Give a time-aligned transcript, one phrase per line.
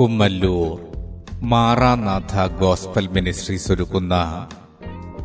[0.00, 0.78] Kummallur.
[1.42, 4.48] Maranatha gospel ministries ഒരുക്കുന്ന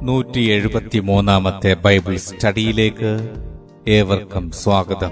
[0.02, 3.30] നൂറ്റി എഴുപത്തിമൂന്നാമത്തെ Bible സ്റ്റഡിയിലേക്ക്
[3.88, 5.12] ഏവർക്കും സ്വാഗതം.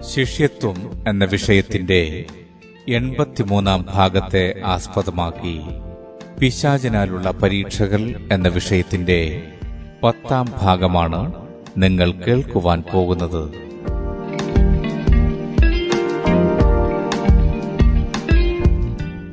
[0.00, 2.24] ശിഷ്യത്വം എന്ന വിഷയത്തിന്റെ
[2.88, 5.60] എൺപത്തിമൂന്നാം ഭാഗത്തെ ആസ്പദമാക്കി
[6.38, 9.42] പിശാചിനാലുള്ള പരീക്ഷകൾ എന്ന വിഷയത്തിന്റെ
[10.02, 11.32] പത്താം ഭാഗമാണ്
[11.76, 13.69] നിങ്ങൾ കേൾക്കുവാൻ പോകുന്നത്.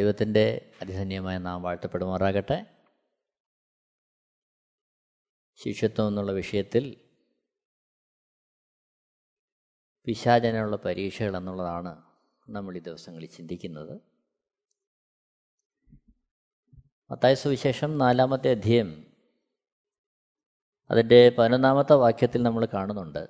[0.00, 2.76] ദൈവത്തിന്റെ അതിധന്യമായ നാം വാഴ്ത്തപ്പെടുമാറാകട്ടെ.
[5.54, 7.08] ശിഷ്യത്വം എന്നുള്ള വിഷയത്തിൽ
[10.04, 12.02] പിശാചനുള്ള പരീക്ഷകൾ എന്നുള്ളതാണ്
[12.48, 14.00] നമ്മൾ ഈ ദിവസങ്ങളിൽ ചിന്തിക്കുന്നത്.
[17.10, 19.06] മത്തായ സുവിശേഷം നാലാമത്തെ അധ്യയം
[20.90, 23.28] അതിന്റെ പതിനൊന്നാമത്തെ വാക്യത്തിൽ നമ്മൾ കാണുന്നുണ്ട്.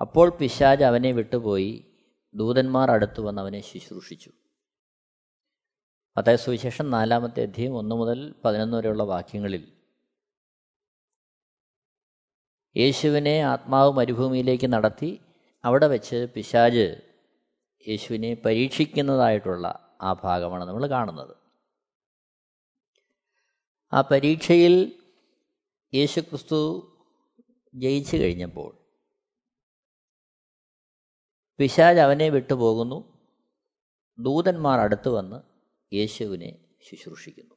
[0.00, 1.86] അപ്പോൾ പിശാജ് അവനെ വിട്ടുപോയി
[2.34, 4.32] ദൂതന്മാർ അടുത്തു വന്ന് അവനെ ശുശ്രൂഷിച്ചു.
[6.16, 9.72] മത്തായ സുവിശേഷം നാലാമത്തെ അധ്യയം ഒന്ന് മുതൽ പതിനൊന്ന് വരെയുള്ള വാക്യങ്ങളിൽ.
[12.76, 15.20] യേശുവിനെ ആത്മാവ് മരുഭൂമിയിലേക്ക് നടത്തി
[15.64, 17.00] അവിടെ വെച്ച് പിശാജ്
[17.88, 21.36] യേശുവിനെ പരീക്ഷിക്കുന്നതായിട്ടുള്ള ആ ഭാഗമാണ് നമ്മൾ കാണുന്നത്.
[23.92, 25.02] ആ പരീക്ഷയിൽ
[25.94, 26.60] യേശുക്രിസ്തു
[27.74, 28.78] ജയിച്ചു കഴിഞ്ഞപ്പോൾ
[31.58, 33.18] പിശാജ് അവനെ വിട്ടുപോകുന്നു.
[34.18, 35.49] ദൂതന്മാർ അടുത്തു വന്ന്
[35.92, 36.58] യേശുവിനെ
[36.90, 37.54] ശുശ്രൂഷിക്കുന്നു.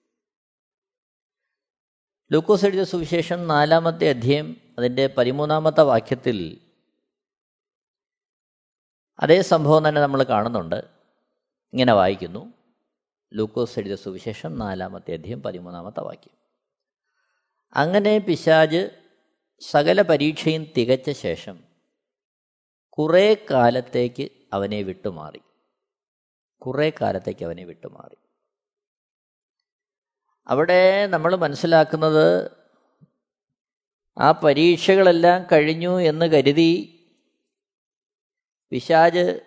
[2.32, 6.62] ലൂക്കോസ് എഴുതിയ സുവിശേഷം നാലാമത്തെ അധ്യയം അതിന്റെ പതിമൂന്നാമത്തെ വാക്യത്തിൽ
[9.20, 10.76] അതേ സംഭവം തന്നെ നമ്മൾ കാണുന്നുണ്ട്.
[11.74, 12.54] ഇങ്ങനെ വായിക്കുന്നു.
[13.34, 16.38] ലൂക്കോസ് എഴുതിയ സുവിശേഷം നാലാമത്തെ അധ്യയം പതിമൂന്നാമത്തെ വാക്യം.
[17.74, 19.04] അങ്ങനെ പിശാജ്
[19.60, 21.64] സകല പരീക്ഷയും തികച്ച ശേഷം
[22.90, 25.42] കുറേ കാലത്തേക്ക് അവനെ വിട്ടുമാറി.
[26.62, 28.23] കുറേ കാലത്തേക്ക് അവനെ വിട്ടുമാറി.
[30.48, 32.52] അവിടെ നമ്മൾ മനസ്സിലാക്കുന്നത്
[34.18, 36.90] ആ പരീക്ഷകളെല്ലാം കഴിഞ്ഞു എന്ന് കരുതി
[38.72, 39.40] പിശാജ്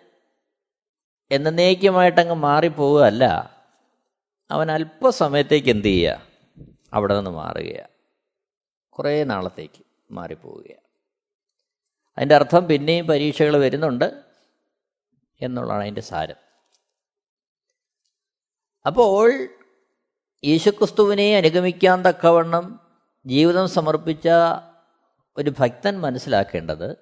[1.31, 3.57] എന്നേക്കുമായിട്ടങ്ങ് മാറിപ്പോവുകയല്ല.
[4.51, 6.27] അവൻ അല്പസമയത്തേക്ക് എന്ത് ചെയ്യുക?
[6.93, 7.87] അവിടെ നിന്ന് മാറുകയാണ്
[8.89, 10.87] കുറേ നാളത്തേക്ക് മാറിപ്പോവുകയാണ്
[12.17, 14.23] അതിന്റെ അർത്ഥം പിന്നെയും പരീക്ഷകൾ വരുന്നുണ്ട്
[15.41, 16.35] എന്നുള്ളതാണ് അതിന്റെ സാരം.
[18.85, 19.56] അപ്പോൾ
[20.45, 22.79] യേശുക്രിസ്തുവിനെ അനുഗമിക്കാൻ തക്കവണ്ണം
[23.25, 24.27] ജീവിതം സമർപ്പിച്ച
[25.37, 26.97] ഒരു ഭക്തൻ മനസ്സിലാക്കേണ്ടത്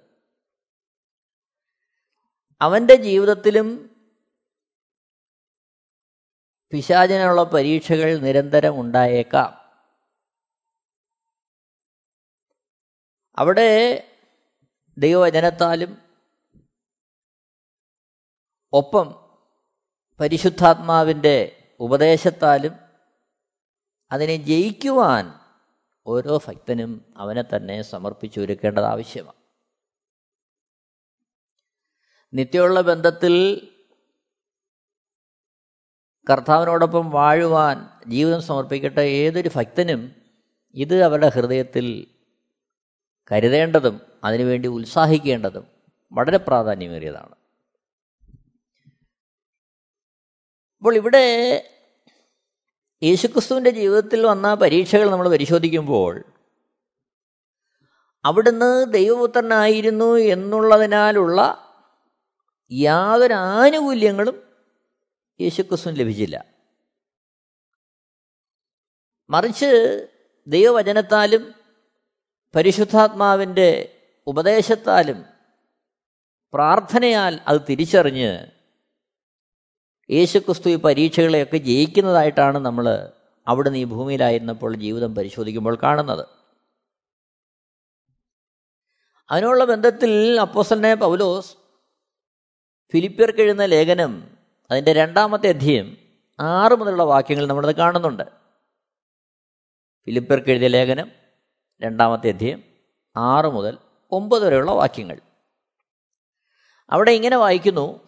[2.61, 3.95] അവന്റെ ജീവിതത്തിലും
[6.71, 9.65] പിശാചിനുള്ള പരീക്ഷകൾ നിരന്തരം ഉണ്ടായേക്കാം.
[13.37, 13.69] അവിടെ
[14.97, 15.97] ദൈവവചനത്താലും
[18.73, 19.35] ഒപ്പം
[20.19, 22.84] പരിശുദ്ധാത്മാവിന്റെ ഉപദേശത്താലും
[24.11, 25.33] അതിനെ ജയിക്കുവാൻ
[26.07, 29.37] ഓരോ ഭക്തനും അവനെ തന്നെ സമർപ്പിച്ചൊരുക്കേണ്ടത് ആവശ്യമാണ്.
[32.33, 33.67] നിത്യമുള്ള ബന്ധത്തിൽ
[36.29, 40.15] കർത്താവിനോടൊപ്പം വാഴുവാൻ ജീവിതം സമർപ്പിക്കട്ടെ ഏതൊരു ഭക്തനും
[40.73, 42.07] ഇത് അവരുടെ ഹൃദയത്തിൽ
[43.31, 45.67] കരുതേണ്ടതും അതിനുവേണ്ടി ഉത്സാഹിക്കേണ്ടതും
[46.11, 47.35] വളരെ പ്രാധാന്യമേറിയതാണ്.
[50.77, 51.71] അപ്പോൾ ഇവിടെ
[53.03, 56.23] യേശുക്രിസ്തുവിന്റെ ജീവിതത്തിൽ വന്ന പരീക്ഷകൾ നമ്മൾ പരിശോധിക്കുമ്പോൾ
[58.25, 61.61] അവിടുന്ന് ദൈവപുത്രനായിരുന്നു എന്നുള്ളതിനാലുള്ള
[62.71, 64.43] യാതൊരു ആനുകൂല്യങ്ങളും
[65.41, 66.45] യേശുക്രിസ്തുവിന് ലഭിച്ചില്ല.
[69.29, 70.07] മറിച്ച്
[70.47, 71.55] ദൈവവചനത്താലും
[72.55, 75.25] പരിശുദ്ധാത്മാവിന്റെ ഉപദേശത്താലും
[76.53, 78.54] പ്രാർത്ഥനയാൽ അത് തിരിച്ചറിഞ്ഞ്
[80.11, 83.11] യേശുക്രിസ്തു ഈ പരീക്ഷകളെയൊക്കെ ജയിക്കുന്നതായിട്ടാണ് നമ്മൾ
[83.47, 86.27] അവിടുന്ന് ഈ ഭൂമിയിലായിരുന്നപ്പോൾ ജീവിതം പരിശോധിക്കുമ്പോൾ കാണുന്നത്.
[89.31, 91.55] അതിനുള്ള ബന്ധത്തിൽ അപ്പോസന്നെ പൗലോസ്
[92.93, 94.37] ഫിലിപ്പിയർക്ക് എഴുന്ന ലേഖനം
[94.71, 95.97] അതിന്റെ രണ്ടാമത്തെ അധ്യയം
[96.39, 98.23] ആറ് മുതലുള്ള വാക്യങ്ങൾ നമ്മളത് കാണുന്നുണ്ട്.
[100.05, 101.11] ഫിലിപ്പിയർക്ക് എഴുതിയ ലേഖനം
[101.81, 102.63] രണ്ടാമത്തെ അധ്യയം
[103.17, 103.77] ആറ് മുതൽ
[104.11, 105.21] ഒമ്പത് വരെയുള്ള വാക്യങ്ങൾ.
[106.89, 108.07] അവിടെ ഇങ്ങനെ വായിക്കുന്നു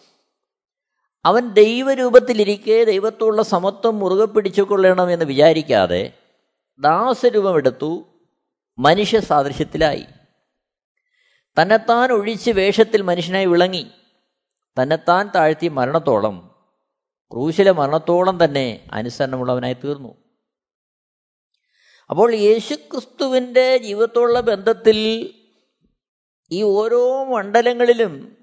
[1.27, 6.13] അവൻ ദൈവരൂപത്തിലിരിക്കെ ദൈവത്തോടുള്ള സമത്വം മുറുകെ പിടിച്ചുകൊള്ളണമെന്ന് വിചാരിക്കാതെ
[6.79, 8.03] ദാസരൂപമെടുത്തു
[8.79, 10.06] മനുഷ്യ സാദൃശ്യത്തിലായി.
[11.62, 13.88] തന്നെത്താൻ ഒഴിച്ച് വേഷത്തിൽ മനുഷ്യനായി വിളങ്ങി.
[14.81, 16.56] തന്നെത്താൻ താഴ്ത്തി മരണത്തോളം.
[17.31, 20.15] ക്രൂശിലെ മരണത്തോളം തന്നെ അനുസരണമുള്ളവനായി തീർന്നു.
[22.09, 25.30] അപ്പോൾ യേശുക്രിസ്തുവിന്റെ ജീവിതത്തോടുള്ള ബന്ധത്തിൽ
[26.51, 28.37] ഈ ഓരോ മണ്ഡലങ്ങളിലും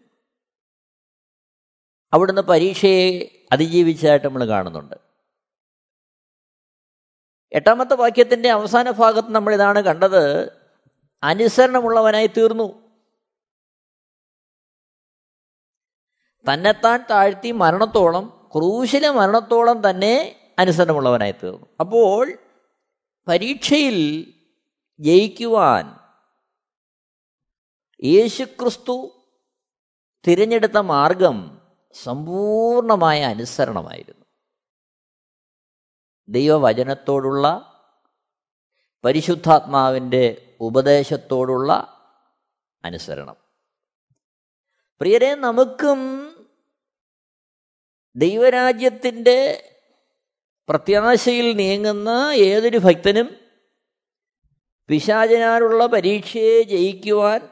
[2.14, 4.94] അവിടുന്ന് പരീക്ഷയെ അതിജീവിച്ചതായിട്ട് നമ്മൾ കാണുന്നുണ്ട്.
[7.52, 10.52] എട്ടാമത്തെ വാക്യത്തിന്റെ അവസാന ഭാഗത്ത് നമ്മൾ ഇതാണ് കണ്ടത്
[11.22, 12.84] അനുസരണമുള്ളവനായി തീർന്നു.
[16.52, 21.66] തന്നെത്താൻ താഴ്ത്തി മരണത്തോളം ക്രൂശിലെ മരണത്തോളം തന്നെ അനുസരണമുള്ളവനായി തീർന്നു.
[21.80, 22.32] അപ്പോൾ
[23.28, 24.26] പരീക്ഷയിൽ
[25.00, 25.96] ജയിക്കുവാൻ
[28.04, 29.26] യേശുക്രിസ്തു
[30.26, 31.53] തിരഞ്ഞെടുത്ത മാർഗം
[31.94, 34.24] സമ്പൂർണമായ അനുസരണമായിരുന്നു.
[36.28, 37.70] ദൈവവചനത്തോടുള്ള
[39.04, 41.72] പരിശുദ്ധാത്മാവിന്റെ ഉപദേശത്തോടുള്ള
[42.84, 43.36] അനുസരണം.
[45.00, 46.30] പ്രിയരെ നമുക്കും
[48.16, 49.70] ദൈവരാജ്യത്തിന്റെ
[50.68, 53.36] പ്രത്യാശയിൽ നീങ്ങുന്ന ഏതൊരു ഭക്തനും
[54.88, 57.48] പിശാചനാലുള്ള പരീക്ഷയെ ജയിക്കുവാൻ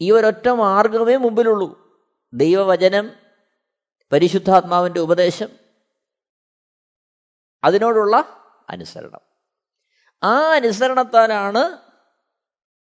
[0.00, 1.88] ഈ ഒരൊറ്റ മാർഗമേ മുമ്പിലുള്ളൂ.
[2.32, 3.27] ദൈവവചനം
[4.12, 5.48] പരിശുദ്ധാത്മാവിന്റെ ഉപദേശം
[7.64, 8.24] അതിനോടുള്ള
[8.70, 9.20] അനുസരണം.
[10.22, 11.78] ആ അനുസരണത്താലാണ്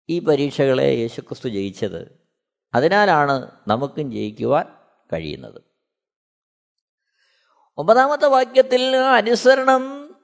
[0.09, 2.19] ഈ പരീക്ഷകളെ യേശുക്രിസ്തു ജയിച്ചത്.
[2.73, 4.65] അതിനാലാണ് നമുക്കും ജയിക്കുവാൻ
[5.13, 5.61] കഴിയുന്നത്.
[7.77, 10.15] ഒമ്പതാമത്തെ വാക്യത്തിൽ അനുസരണം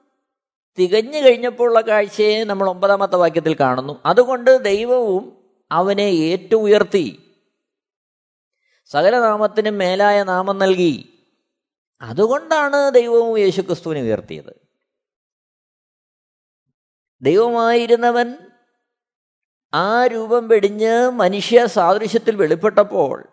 [0.78, 4.00] തികഞ്ഞു കഴിഞ്ഞപ്പോഴുള്ള കാഴ്ചയെ നമ്മൾ ഒമ്പതാമത്തെ വാക്യത്തിൽ കാണുന്നു.
[4.06, 7.25] അതുകൊണ്ട് ദൈവവും അവനെ ഏറ്റവും ഉയർത്തി.
[8.86, 11.24] സകലനാമത്തിനും മേലായ നാമം നൽകി.
[12.00, 14.66] അതുകൊണ്ടാണ് ദൈവവും യേശുക്രിസ്തുവിനെ ഉയർത്തിയത്.
[17.22, 18.34] ദൈവമായിരുന്നവൻ
[19.74, 23.28] ആ രൂപം വെടിഞ്ഞ് മനുഷ്യ സാദൃശ്യത്തിൽ വെളിപ്പെട്ടപ്പോൾ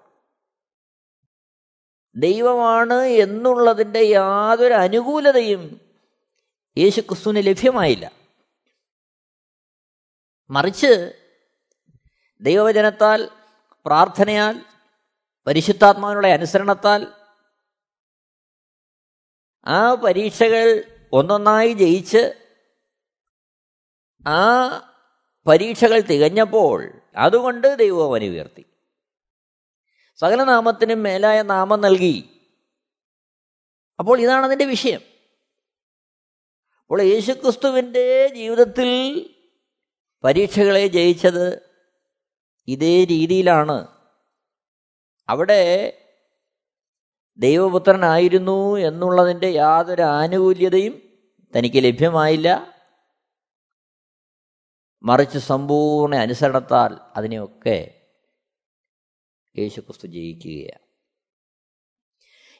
[2.15, 5.81] ദൈവമാണ് എന്നുള്ളതിന്റെ യാതൊരു അനുകൂലതയും
[6.77, 8.11] യേശുക്രിസ്തുവിന് ലഭ്യമായില്ല.
[10.49, 11.13] മറിച്ച്
[12.41, 13.29] ദൈവവചനത്താൽ
[13.85, 14.72] പ്രാർത്ഥനയാൽ
[15.47, 17.07] പരിശുദ്ധാത്മാവിനുള്ള അനുസരണത്താൽ
[19.65, 22.33] ആ പരീക്ഷകൾ ഒന്നൊന്നായി ജയിച്ച്
[24.27, 24.67] ആ
[25.47, 28.27] പരീക്ഷകൾ തികഞ്ഞപ്പോൾ അതുകൊണ്ട് ദൈവം അവനെ
[30.15, 32.29] സകലനാമത്തിനും മേലായ നാമം നൽകി.
[33.99, 35.01] അപ്പോൾ ഇതാണ് അതിന്റെ വിഷയം.
[36.81, 39.29] അപ്പോൾ യേശുക്രിസ്തുവിന്റെ ജീവിതത്തിൽ
[40.23, 41.69] പരീക്ഷകളെ ജയിച്ചത്
[42.67, 44.02] ഇതേ രീതിയിലാണ്.
[45.29, 45.99] അവിടെ
[47.37, 51.01] ദൈവപുത്രനായിരുന്നു എന്നുള്ളതിന്റെ യാതൊരു ആനുകൂല്യതയും
[51.57, 52.73] തനിക്ക് ലഭ്യമായില്ല.
[55.03, 58.01] മറിച്ച് സമ്പൂർണ അനുസരണത്താൽ അതിനെയൊക്കെ
[59.57, 60.83] യേശുക്രിസ്തു ജയിക്കുകയാണ്.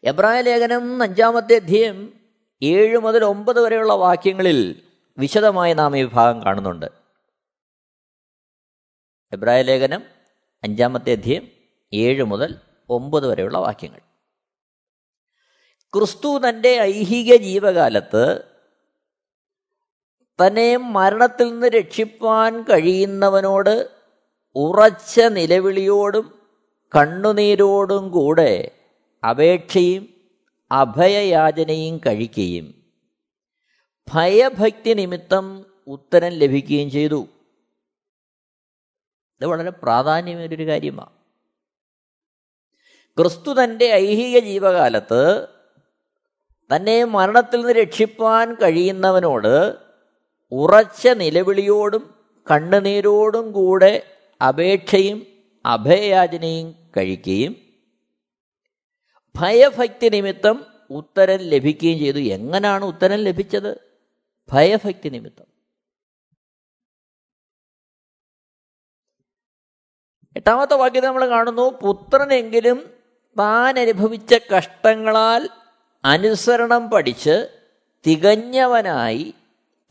[0.03, 2.13] എബ്രായ ലേഖനം അഞ്ചാമത്തെ അധ്യയം
[2.63, 6.85] ഏഴ് മുതൽ ഒമ്പത് വരെയുള്ള വാക്യങ്ങളിൽ വിശദമായി നാം ഈ വിഭാഗം കാണുന്നുണ്ട്.
[9.33, 10.03] എബ്രായ ലേഖനം
[10.63, 11.52] അഞ്ചാമത്തെ അധ്യയം
[11.93, 12.55] ഏഴ് മുതൽ
[12.89, 13.99] ഒമ്പത് വരെയുള്ള വാക്യങ്ങൾ.
[15.93, 18.43] ക്രിസ്തു തന്റെ ഐഹിക ജീവകാലത്ത്
[20.39, 23.89] തന്നെ മരണത്തിൽ നിന്ന് രക്ഷിപ്പാൻ കഴിയുന്നവനോട്
[24.55, 26.39] ഉറച്ച നിലവിളിയോടും
[26.97, 28.71] കണ്ണുനീരോടും കൂടെ
[29.29, 30.13] അപേക്ഷയും
[30.71, 32.83] അഭയയാചനയും കഴിക്കുകയും
[34.13, 37.27] ഭയഭക്തി നിമിത്തം ഉത്തരം ലഭിക്കുകയും ചെയ്തു.
[39.41, 41.22] ഇത് വളരെ പ്രാധാന്യമേറിയൊരു കാര്യമാണ്.
[43.17, 45.47] ക്രിസ്തു തന്റെ ഐഹിക ജീവകാലത്ത്
[46.75, 49.75] തന്നെ മരണത്തിൽ നിന്ന് രക്ഷിപ്പാൻ കഴിയുന്നവനോട്
[50.51, 52.15] ഉറച്ച നിലവിളിയോടും
[52.51, 54.17] കണ്ണുനീരോടും കൂടെ
[54.47, 55.27] അപേക്ഷയും
[55.65, 57.55] അഭയയാചനയും കഴിക്കുകയും
[59.35, 62.17] ഭയഭക്തി നിമിത്തം ഉത്തരം ലഭിക്കുകയും ചെയ്തു.
[62.17, 63.81] എങ്ങനെയാണ് ഉത്തരം ലഭിച്ചത്?
[64.51, 65.45] ഭയഭക്തി നിമിത്തം.
[70.35, 72.92] എട്ടാമത്തെ വാക്യത്തെ നമ്മൾ കാണുന്നു പുത്രനെങ്കിലും
[73.39, 75.49] താൻ അനുഭവിച്ച കഷ്ടങ്ങളാൽ
[76.05, 77.47] അനുസരണം പഠിച്ച്
[78.05, 79.33] തികഞ്ഞവനായി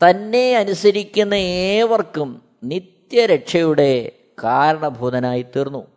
[0.05, 4.11] തന്നെ അനുസരിക്കുന്ന ഏവർക്കും നിത്യരക്ഷയുടെ
[4.43, 5.87] കാരണഭൂതനായി തീർന്നു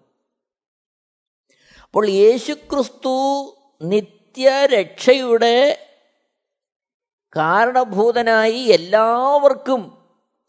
[1.84, 3.14] അപ്പോൾ യേശുക്രിസ്തു
[3.82, 5.88] നിത്യരക്ഷയുടെ
[7.36, 9.98] കാരണഭൂതനായി എല്ലാവർക്കും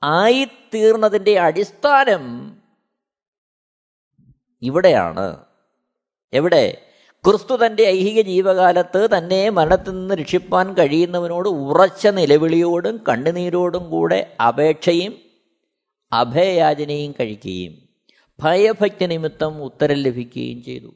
[0.04, 2.56] ആയിത്തീർന്നതിന്റെ അടിസ്ഥാനം
[4.62, 5.46] ഇവിടെയാണ്.
[6.34, 6.87] എവിടെ?
[7.26, 15.14] ക്രിസ്തു തന്റെ ഐഹിക ജീവകാലത്ത് തന്നെ മരണത്തിൽ നിന്ന് രക്ഷിപ്പാൻ കഴിയുന്നവനോട് ഉറച്ച നിലവിളിയോടും കണ്ണുനീരോടും കൂടെ അപേക്ഷയും
[16.12, 17.74] അഭയയാചനയും കഴിക്കുകയും
[18.40, 20.92] ഭയഭക്തി നിമിത്തം ഉത്തരം ലഭിക്കുകയും ചെയ്തു.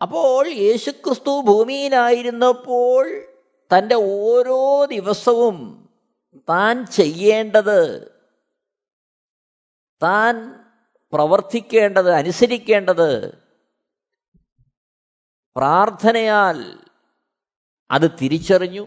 [0.00, 3.06] അപ്പോൾ യേശുക്രിസ്തു ഭൂമിയിലായിരുന്നപ്പോൾ
[3.70, 5.88] തന്റെ ഓരോ ദിവസവും
[6.48, 8.10] താൻ ചെയ്യേണ്ടത്
[10.02, 10.34] താൻ
[11.12, 13.38] പ്രവർത്തിക്കേണ്ടത് അനുസരിക്കേണ്ടത്
[15.56, 16.78] പ്രാർത്ഥനയാൽ
[17.90, 18.86] അത് തിരിച്ചറിഞ്ഞു.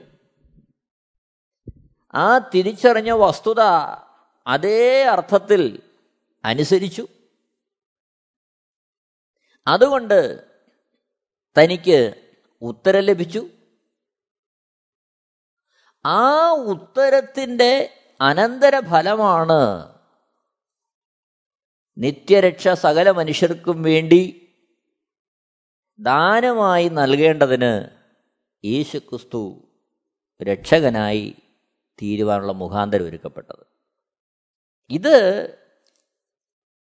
[2.13, 3.59] ആ തിരിച്ചറിഞ്ഞ വസ്തുത
[4.47, 5.91] അതേ അർത്ഥത്തിൽ
[6.45, 7.07] അനുസരിച്ചു.
[9.67, 10.47] അതുകൊണ്ട്
[11.57, 13.47] തനിക്ക് ഉത്തരം ലഭിച്ചു.
[16.05, 19.98] ആ ഉത്തരത്തിന്റെ അനന്തരഫലമാണ്
[21.99, 24.51] നിത്യരക്ഷ സകല മനുഷ്യർക്കും വേണ്ടി
[25.99, 27.89] ദാനമായി നൽകേണ്ടതിന്
[28.65, 29.67] യേശുക്രിസ്തു
[30.41, 31.35] രക്ഷകനായി
[32.01, 33.65] തീരുവാനുള്ള മുഖാന്തരം ഒരുക്കപ്പെട്ടത്.
[34.89, 35.47] ഇത്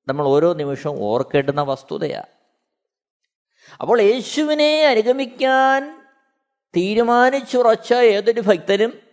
[0.07, 2.35] നമ്മൾ ഓരോ നിമിഷവും ഓർക്കേണ്ടുന്ന വസ്തുതയാണ്
[3.81, 6.05] അപ്പോൾ യേശുവിനെ അനുഗമിക്കാൻ
[6.77, 9.04] തീരുമാനിച്ചുറച്ച ഏതൊരു ഭക്തനും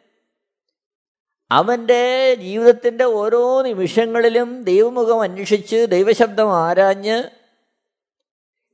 [1.53, 7.31] അവന്റെ ജീവിതത്തിന്റെ ഓരോ നിമിഷങ്ങളിലും ദൈവമുഖം അന്വേഷിച്ച് ദൈവശബ്ദം ആരാഞ്ഞ്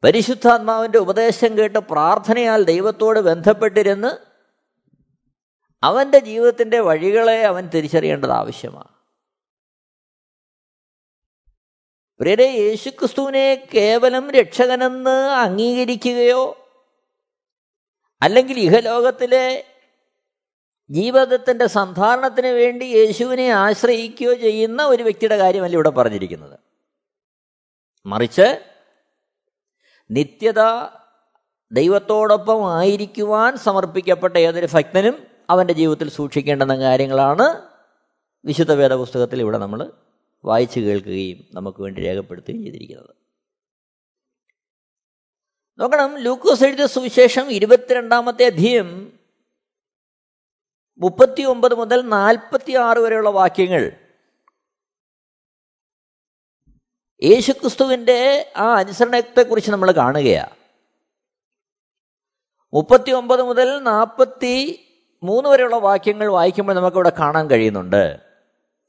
[0.03, 4.11] പരിശുദ്ധാത്മാവിന്റെ ഉപദേശം കേട്ട് പ്രാർത്ഥനയാൽ ദൈവത്തോട് ബന്ധപ്പെട്ടിരുന്ന്
[5.83, 8.89] അവന്റെ ജീവിതത്തിന്റെ വഴികളെ അവൻ തിരിച്ചറിയേണ്ടത് ആവശ്യമാണ്.
[12.21, 16.43] പ്രിയരെ യേശുക്രിസ്തുവിനെ കേവലം രക്ഷകനെന്ന് അംഗീകരിക്കുകയോ
[18.23, 19.45] അല്ലെങ്കിൽ ഇഹലോകത്തിലെ
[20.91, 26.59] ജീവിതത്തിന്റെ സന്ധാരണത്തിന് വേണ്ടി യേശുവിനെ ആശ്രയിക്കുകയോ ചെയ്യുന്ന ഒരു വ്യക്തിയുടെ കാര്യമല്ല ഇവിടെ പറഞ്ഞിരിക്കുന്നത്.
[28.07, 28.65] മറിച്ച്
[30.11, 30.89] നിത്യത
[31.73, 37.63] ദൈവത്തോടൊപ്പം ആയിരിക്കുവാൻ സമർപ്പിക്കപ്പെട്ട ഏതൊരു ഭക്തനും അവന്റെ ജീവിതത്തിൽ സൂക്ഷിക്കേണ്ടുന്ന കാര്യങ്ങളാണ്
[38.45, 39.93] വിശുദ്ധ വേദപുസ്തകത്തിൽ ഇവിടെ നമ്മൾ
[40.45, 43.15] വായിച്ചു കേൾക്കുകയും നമുക്ക് വേണ്ടി രേഖപ്പെടുത്തുകയും ചെയ്തിരിക്കുന്നത്.
[45.79, 49.18] നോക്കണം ലൂക്കോസ് എഴുതിയ സുവിശേഷം ഇരുപത്തിരണ്ടാമത്തെ അധ്യയം
[51.01, 53.93] മുപ്പത്തി ഒമ്പത് മുതൽ നാൽപ്പത്തി ആറ് വരെയുള്ള വാക്യങ്ങൾ.
[57.23, 60.57] യേശുക്രിസ്തുവിന്റെ ആ അനുസരണത്തെക്കുറിച്ച് നമ്മൾ കാണുകയാണ്
[62.75, 64.85] മുപ്പത്തി ഒമ്പത് മുതൽ നാൽപ്പത്തി
[65.23, 68.21] മൂന്ന് വരെയുള്ള വാക്യങ്ങൾ വായിക്കുമ്പോൾ നമുക്കിവിടെ കാണാൻ കഴിയുന്നുണ്ട്.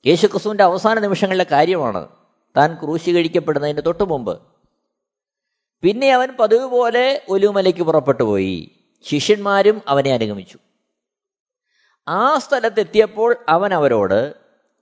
[0.06, 2.10] യേശുക്രിസ്തുവിന്റെ അവസാന നിമിഷങ്ങളിലെ കാര്യമാണ്
[2.58, 4.42] താൻ ക്രൂശി കഴിക്കപ്പെടുന്നതിന് തൊട്ടു മുമ്പ്.
[5.82, 8.72] പിന്നെ അവൻ പതിവ് പോലെ ഒലുമലയ്ക്ക് പുറപ്പെട്ടു പോയി.
[9.04, 10.60] ശിഷ്യന്മാരും അവനെ അനുഗമിച്ചു.
[12.10, 14.34] ആ സ്ഥലത്തെത്തിയപ്പോൾ അവൻ അവരോട്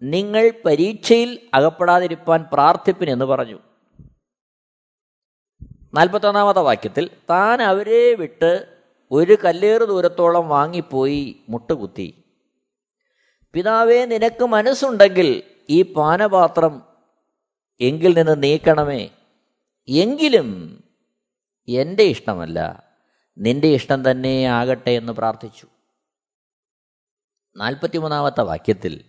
[0.02, 3.60] നിങ്ങൾ പരീക്ഷയിൽ അകപ്പെടാതിരിപ്പാൻ പ്രാർത്ഥിപ്പിനെന്ന് പറഞ്ഞു.
[5.94, 8.66] നാൽപ്പത്തൊന്നാമത്തെ വാക്യത്തിൽ താൻ അവരെ വിട്ട്
[9.12, 12.24] ഒരു കല്ലേറ് ദൂരത്തോളം വാങ്ങിപ്പോയി മുട്ടുകുത്തി.
[13.54, 16.82] പിതാവേ നിനക്ക് മനസ്സുണ്ടെങ്കിൽ ഈ പാനപാത്രം
[17.82, 19.10] എങ്കിൽ നിന്ന് നീക്കണമേ.
[19.88, 20.84] എങ്കിലും
[21.68, 22.84] എന്റെ ഇഷ്ടമല്ല.
[23.38, 25.68] നിന്റെ ഇഷ്ടം തന്നെ ആകട്ടെ എന്ന് പ്രാർത്ഥിച്ചു.
[27.58, 29.04] നാൽപ്പത്തിമൂന്നാമത്തെ വാക്യത്തിൽ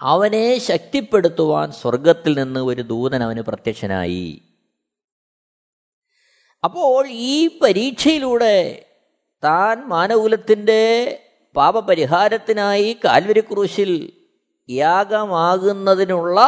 [0.00, 4.42] അവനെ ശക്തിപ്പെടുത്തുവാൻ സ്വർഗത്തിൽ നിന്ന് ഒരു ദൂതൻ അവന് പ്രത്യക്ഷനായി.
[6.64, 8.86] അപ്പോൾ ഈ പരീക്ഷയിലൂടെ
[9.44, 10.82] താൻ മാനകുലത്തിന്റെ
[11.56, 14.12] പാപപരിഹാരത്തിനായി കാൽവരി ക്രൂശിൽ
[14.70, 16.40] യാഗമാകുന്നതിനുള്ള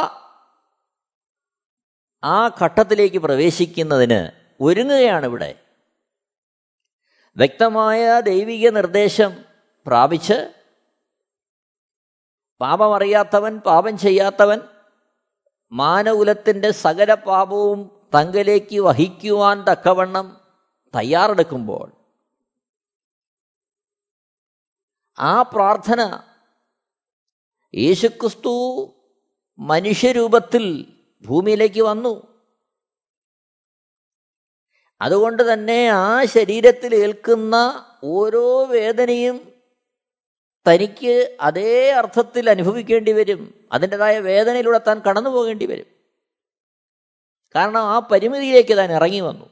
[2.24, 5.54] ആ ഘട്ടത്തിലേക്ക് പ്രവേശിക്കുന്നതിന് ഒരുങ്ങുകയാണ് ഇവിടെ.
[7.36, 9.36] വ്യക്തമായ ദൈവിക നിർദ്ദേശം
[9.86, 10.61] പ്രാപിച്ച്
[12.62, 14.60] പാപമറിയാത്തവൻ പാപം ചെയ്യാത്തവൻ
[15.72, 20.40] മാനകുലത്തിന്റെ സകല പാപവും തങ്കലേക്ക് വഹിക്കുവാൻ തക്കവണ്ണം
[20.94, 21.92] തയ്യാറെടുക്കുമ്പോൾ
[25.18, 26.22] ആ പ്രാർത്ഥന
[27.74, 28.52] യേശുക്രിസ്തു
[29.58, 32.38] മനുഷ്യരൂപത്തിൽ ഭൂമിയിലേക്ക് വന്നു.
[35.00, 37.54] അതുകൊണ്ട് തന്നെ ആ ശരീരത്തിൽ ഏൽക്കുന്ന
[38.04, 39.51] ഓരോ വേദനയും
[40.68, 43.68] തനിക്ക് അതേ അർത്ഥത്തിൽ അനുഭവിക്കേണ്ടി വരും.
[43.72, 45.86] അതിന്റെതായ വേദനയിലൂടെ താൻ കടന്നു പോകേണ്ടി വരും.
[47.54, 49.50] കാരണം ആ പരിമിതിയിലേക്ക് താൻ ഇറങ്ങി വന്നു.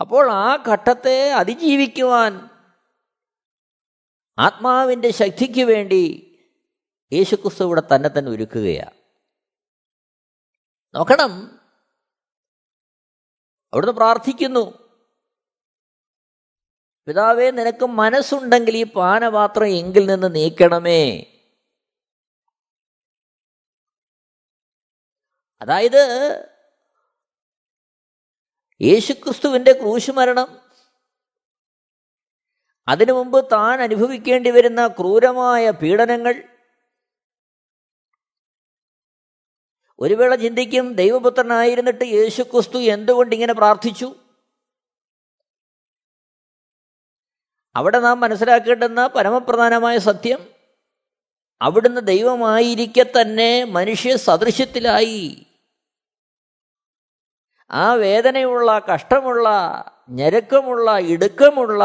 [0.00, 2.48] അപ്പോൾ ആ ഘട്ടത്തെ അതിജീവിക്കുവാൻ
[4.38, 6.24] ആത്മാവിന്റെ ശക്തിക്ക് വേണ്ടി
[7.12, 8.98] യേശുക്രിസ്തു ഇവിടെ തന്നെ തന്നെ ഒരുക്കുകയാണ്.
[10.94, 11.60] നോക്കണം.
[13.72, 14.87] അവിടുന്ന് പ്രാർത്ഥിക്കുന്നു.
[17.08, 21.26] പിതാവേ നിനക്ക് മനസ്സുണ്ടെങ്കിൽ ഈ പാനപാത്രം എങ്കിൽ നിന്ന് നീക്കണമേ.
[25.60, 26.02] അതായത്
[28.80, 30.60] യേശുക്രിസ്തുവിന്റെ ക്രൂശുമരണം
[32.88, 36.42] അതിനു മുമ്പ് താൻ അനുഭവിക്കേണ്ടി വരുന്ന ക്രൂരമായ പീഡനങ്ങൾ
[39.98, 44.27] ഒരു വേള ചിന്തിക്കും ദൈവപുത്രനായിരുന്നിട്ട് യേശുക്രിസ്തു എന്തുകൊണ്ട് ഇങ്ങനെ പ്രാർത്ഥിച്ചു?
[47.78, 50.40] അവിടെ നാം മനസ്സിലാക്കേണ്ടുന്ന പരമപ്രധാനമായ സത്യം
[51.60, 55.46] അവിടുന്ന് ദൈവമായിരിക്കെ തന്നെ മനുഷ്യ സദൃശ്യത്തിലായി.
[57.70, 59.48] ആ വേദനയുള്ള കഷ്ടമുള്ള
[60.10, 61.82] ഞരക്കമുള്ള ഇടുക്കമുള്ള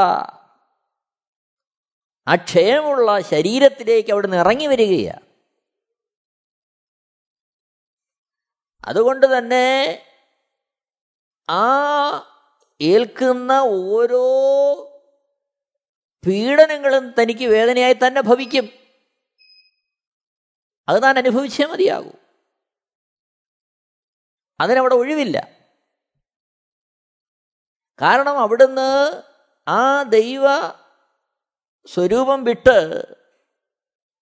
[2.28, 5.26] ആ ക്ഷയമുള്ള ശരീരത്തിലേക്ക് അവിടുന്ന് ഇറങ്ങി വരികയാണ്
[8.84, 9.68] അതുകൊണ്ട് തന്നെ
[11.50, 11.66] ആ
[12.82, 13.52] ഏൽക്കുന്ന
[13.92, 14.26] ഓരോ
[16.28, 18.70] പീഡനങ്ങളും തനിക്ക് വേദനയായി തന്നെ ഭവിക്കും.
[20.88, 22.12] അത് താൻ അനുഭവിച്ചേ മതിയാകൂ.
[24.60, 25.64] അതിനവിടെ ഒഴിവില്ല.
[28.02, 29.24] കാരണം അവിടുന്ന്
[29.68, 30.44] ആ ദൈവ
[31.86, 33.04] സ്വരൂപം വിട്ട്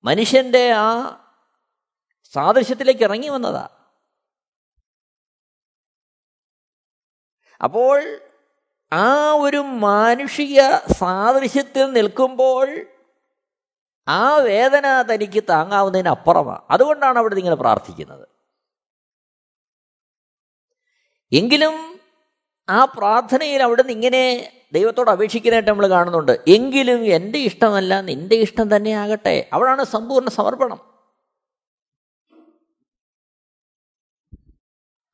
[0.04, 1.18] മനുഷ്യന്റെ ആ
[2.34, 3.90] സാദൃശ്യത്തിലേക്ക് ഇറങ്ങി വന്നതാ.
[7.64, 8.31] അപ്പോൾ
[8.94, 10.62] ആ ഒരു മാനുഷിക
[10.98, 12.88] സാദൃശ്യത്തിൽ നിൽക്കുമ്പോൾ
[14.08, 18.28] ആ വേദന തനിക്ക് താങ്ങാവുന്നതിന് അപ്പുറമാണ് അതുകൊണ്ടാണ് അവിടെ ഇങ്ങനെ പ്രാർത്ഥിക്കുന്നത്.
[21.34, 22.02] എങ്കിലും
[22.70, 26.32] ആ പ്രാർത്ഥനയിൽ അവിടെ നിന്ന് ഇങ്ങനെ ദൈവത്തോട് അപേക്ഷിക്കുന്നതായിട്ട് നമ്മൾ കാണുന്നുണ്ട്.
[26.48, 29.50] എങ്കിലും എന്റെ ഇഷ്ടമല്ല നിന്റെ ഇഷ്ടം തന്നെ ആകട്ടെ.
[29.54, 30.92] അവിടാണ് സമ്പൂർണ സമർപ്പണം.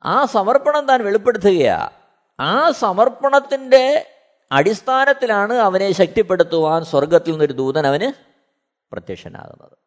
[0.06, 1.97] ആ സമർപ്പണം താൻ വെളിപ്പെടുത്തുകയാ.
[2.40, 4.14] ആ സമർപ്പണത്തിന്റെ
[4.52, 8.14] അടിസ്ഥാനത്തിലാണ് അവനെ ശക്തിപ്പെടുത്തുവാൻ സ്വർഗത്തിൽ നിന്നൊരു ദൂതൻ അവന്
[8.92, 9.78] പ്രത്യക്ഷനാകുന്നത്.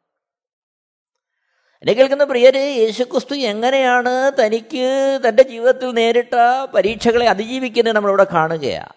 [1.83, 6.35] എന്നെ കേൾക്കുന്ന പ്രിയര് യേശുക്രിസ്തു എങ്ങനെയാണ് തനിക്ക് തന്റെ ജീവിതത്തിൽ നേരിട്ട
[6.75, 8.93] പരീക്ഷകളെ അതിജീവിക്കുന്നത് നമ്മളിവിടെ കാണുകയാണ്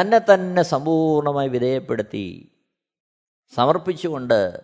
[0.00, 2.58] തന്നെ തന്നെ സമ്പൂർണമായി വിധേയപ്പെടുത്തി
[3.54, 4.62] സമർപ്പിച്ചുകൊണ്ട്.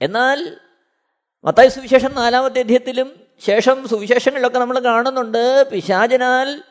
[0.00, 0.60] എന്നാൽ
[1.44, 5.70] മത്തായ സുവിശേഷം നാലാമത്തെ അധ്യയത്തിലും ശേഷം സുവിശേഷങ്ങളിലൊക്കെ നമ്മൾ കാണുന്നുണ്ട്.
[5.70, 6.62] പിശാചനാൽ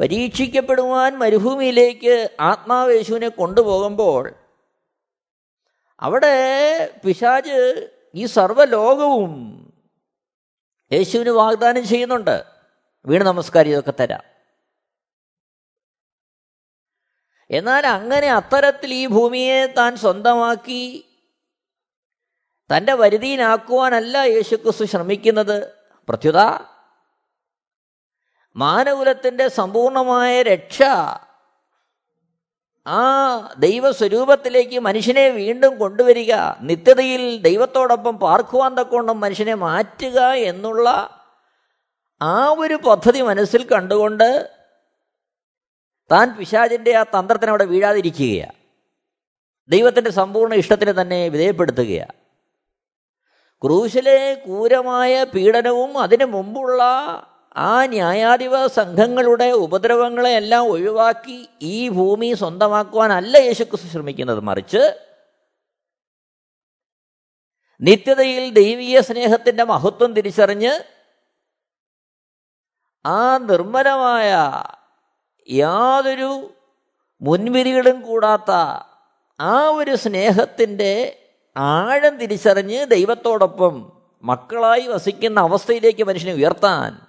[0.00, 4.34] പരീക്ഷിക്കപ്പെടുവാൻ മരുഭൂമിയിലേക്ക് ആത്മാവേശുവിനെ കൊണ്ടുപോകുമ്പോൾ
[6.00, 6.36] അവിടെ
[7.04, 9.52] പിശാജ് ഈ സർവലോകവും
[10.92, 12.44] യേശുവിന് വാഗ്ദാനം ചെയ്യുന്നുണ്ട്.
[13.06, 14.22] വീണ് നമസ്കാരം ഇതൊക്കെ തരാം.
[17.50, 21.05] എന്നാൽ അങ്ങനെ അത്തരത്തിൽ ഈ ഭൂമിയെ താൻ സ്വന്തമാക്കി
[22.72, 25.74] തന്റെ വരുതിയിലാക്കുവാനല്ല യേശുക്രിസ്തു ശ്രമിക്കുന്നത്.
[26.08, 26.38] പ്രത്യുത
[28.56, 30.82] മാനകുലത്തിന്റെ സമ്പൂർണമായ രക്ഷ
[32.86, 33.00] ആ
[33.58, 40.88] ദൈവസ്വരൂപത്തിലേക്ക് മനുഷ്യനെ വീണ്ടും കൊണ്ടുവരിക നിത്യതയിൽ ദൈവത്തോടൊപ്പം പാർക്കുവാൻ തക്കോണം മനുഷ്യനെ മാറ്റുക എന്നുള്ള
[42.22, 44.50] ആ ഒരു പദ്ധതി മനസ്സിൽ കണ്ടുകൊണ്ട്
[46.12, 48.52] താൻ പിശാചിന്റെ ആ തന്ത്രത്തിന് അവിടെ വീഴാതിരിക്കുകയാണ്.
[49.68, 52.15] ദൈവത്തിന്റെ സമ്പൂർണ ഇഷ്ടത്തിന് തന്നെ വിധേയപ്പെടുത്തുകയാണ്.
[53.62, 56.82] ക്രൂശിലെ ക്രൂരമായ പീഡനവും അതിനു മുമ്പുള്ള
[57.56, 64.40] ആ ന്യായാധിപ സംഘങ്ങളുടെ ഉപദ്രവങ്ങളെയെല്ലാം ഒഴിവാക്കി ഈ ഭൂമി സ്വന്തമാക്കുവാനല്ല യേശുക്രിസ്തു ശ്രമിക്കുന്നത്.
[64.40, 64.82] മറിച്ച്
[67.80, 70.72] നിത്യതയിൽ ദൈവീയ സ്നേഹത്തിന്റെ മഹത്വം തിരിച്ചറിഞ്ഞ്
[73.06, 74.30] ആ നിർമ്മലമായ
[75.48, 76.54] യാതൊരു
[77.20, 78.50] മുൻവിരികളും കൂടാത്ത
[79.40, 81.22] ആ ഒരു സ്നേഹത്തിന്റെ
[81.56, 87.06] ആഴം തിരിച്ചറിഞ്ഞ് ദൈവത്തോടൊപ്പം മക്കളായി വസിക്കുന്ന അവസ്ഥയിലേക്ക് മനുഷ്യനെ ഉയർത്താൻ.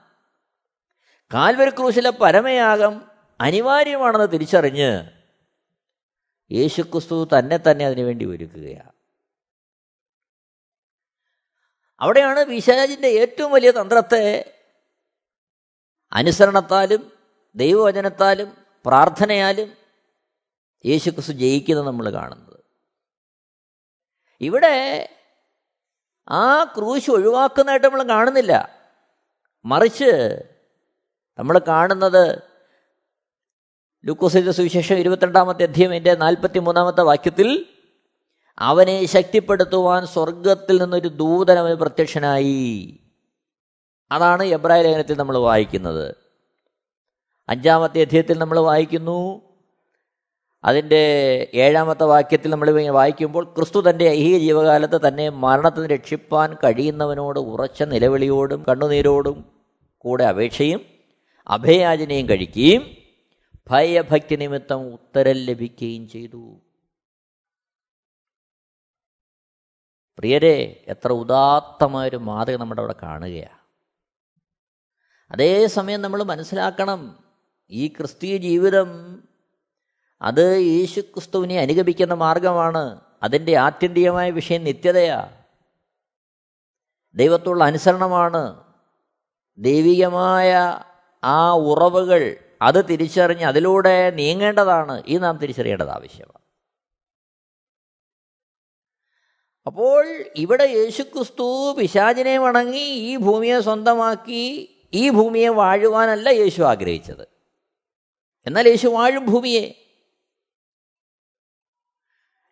[1.34, 5.10] കാൽവരി ക്രൂശിലെ പരമയാഗം അനിവാര്യമാണെന്ന് തിരിച്ചറിഞ്ഞ്
[6.52, 8.92] യേശുക്രിസ്തു തന്നെ തന്നെ അതിനുവേണ്ടി ഒരുക്കുകയാണ്.
[12.00, 14.54] അവിടെയാണ് പിശാചിന്റെ ഏറ്റവും വലിയ തന്ത്രത്തെ
[16.12, 17.12] അനുസരണത്താലും
[17.56, 19.74] ദൈവവചനത്താലും പ്രാർത്ഥനയാലും
[20.86, 22.47] യേശുക്രിസ്തു ജയിക്കുന്നത് നമ്മൾ കാണുന്നത്.
[24.42, 25.10] ഇവിടെ
[26.30, 28.76] ആ ക്രൂശ് ഒഴിവാക്കുന്നതായിട്ട് നമ്മൾ കാണുന്നില്ല.
[29.66, 30.42] മറിച്ച്
[31.40, 32.42] നമ്മൾ കാണുന്നത്
[34.06, 37.66] ലൂക്കോസിന്റെ സുവിശേഷം ഇരുപത്തിരണ്ടാമത്തെ അധ്യയം എന്റെ നാൽപ്പത്തി മൂന്നാമത്തെ വാക്യത്തിൽ
[38.60, 43.00] അവനെ ശക്തിപ്പെടുത്തുവാൻ സ്വർഗത്തിൽ നിന്നൊരു ദൂതൻ പ്രത്യക്ഷനായി.
[44.12, 46.16] അതാണ് എബ്രായ ലേഖനത്തിൽ നമ്മൾ വായിക്കുന്നത്.
[47.50, 49.47] അഞ്ചാമത്തെ അധ്യയത്തിൽ നമ്മൾ വായിക്കുന്നു
[50.68, 51.02] അതിന്റെ
[51.54, 59.52] ഏഴാമത്തെ വാക്യത്തിൽ നമ്മൾ വായിക്കുമ്പോൾ ക്രിസ്തു തന്റെ ഐഹിക ജീവകാലത്ത് തന്നെ മരണത്തിന് രക്ഷിപ്പാൻ കഴിയുന്നവനോട് ഉറച്ച നിലവിളിയോടും കണ്ണുനീരോടും
[59.98, 60.82] കൂടെ അപേക്ഷയും
[61.48, 62.98] അഭയാചനയും കഴിക്കുകയും
[63.70, 66.62] ഭയഭക്തി നിമിത്തം ഉത്തരം ലഭിക്കുകയും ചെയ്തു.
[70.18, 73.58] പ്രിയരെ എത്ര ഉദാത്തമായൊരു മാതൃക നമ്മുടെ അവിടെ കാണുകയാണ്
[75.32, 77.20] അതേസമയം നമ്മൾ മനസ്സിലാക്കണം
[77.72, 79.17] ഈ ക്രിസ്തീയ ജീവിതം
[80.22, 83.02] അത് യേശുക്രിസ്തുവിനെ അനുഗമിക്കുന്ന മാർഗമാണ്.
[83.24, 85.44] അതിന്റെ ആത്യന്തികമായ വിഷയം നിത്യതയാ.
[87.16, 88.64] ദൈവത്തുള്ള അനുസരണമാണ്.
[89.58, 90.80] ദൈവികമായ
[91.24, 96.44] ആ ഉറവുകൾ അത് തിരിച്ചറിഞ്ഞ് അതിലൂടെ നീങ്ങേണ്ടതാണ് ഈ നാം തിരിച്ചറിയേണ്ടത് ആവശ്യമാണ്.
[99.68, 107.28] അപ്പോൾ ഇവിടെ യേശുക്രിസ്തു പിശാചിനെ വണങ്ങി ഈ ഭൂമിയെ സ്വന്തമാക്കി ഈ ഭൂമിയെ വാഴുവാനല്ല യേശു ആഗ്രഹിച്ചത്.
[108.46, 109.87] എന്നാൽ യേശു വാഴും ഭൂമിയെ.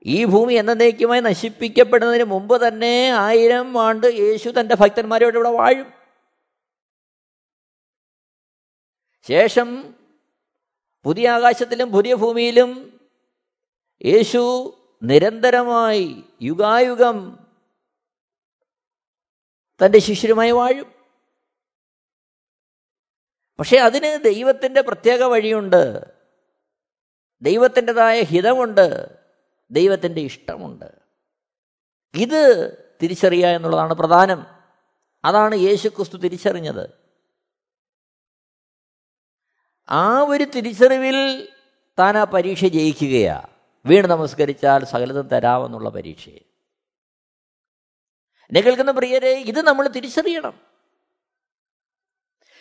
[0.05, 5.93] ഈ ഭൂമി എന്നേക്കുമായി നശിപ്പിക്കപ്പെടുന്നതിന് മുമ്പ് തന്നെ ആയിരം ആണ്ട് യേശു തന്റെ ഭക്തന്മാരോട് ഇവിടെ വാഴും.
[9.27, 9.95] ശേഷം
[11.03, 12.99] പുതിയ ആകാശത്തിലും പുതിയ ഭൂമിയിലും
[14.05, 17.47] യേശു നിരന്തരമായി യുഗായുഗം
[19.85, 20.91] തന്റെ ശിഷ്യരുമായി വാഴും.
[23.59, 26.05] പക്ഷേ അതിന് ദൈവത്തിന്റെ പ്രത്യേക വഴിയുണ്ട്.
[27.41, 29.24] ദൈവത്തിന്റെതായ ഹിതമുണ്ട്.
[29.71, 30.85] ദൈവത്തിന്റെ ഇഷ്ടമുണ്ട്.
[32.15, 34.45] ഇത് തിരിച്ചറിയുക എന്നുള്ളതാണ് പ്രധാനം.
[35.25, 36.89] അതാണ് യേശുക്രിസ്തു തിരിച്ചറിഞ്ഞത്.
[39.89, 41.49] ആ ഒരു തിരിച്ചറിവിൽ
[41.99, 43.47] താൻ ആ പരീക്ഷ ജയിക്കുകയാണ്
[43.85, 46.29] വീണ് നമസ്കരിച്ചാൽ സകലതും തരാമെന്നുള്ള പരീക്ഷ.
[46.29, 50.59] എന്നെ കേൾക്കുന്ന പ്രിയരെ ഇത് നമ്മൾ തിരിച്ചറിയണം.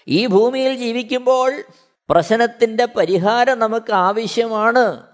[0.08, 1.62] ഈ ഭൂമിയിൽ ജീവിക്കുമ്പോൾ
[2.08, 5.13] പ്രശ്നത്തിന്റെ പരിഹാരം നമുക്ക് ആവശ്യമാണ്.